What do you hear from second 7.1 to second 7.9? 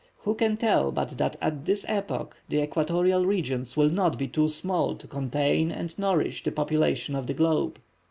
of the globe.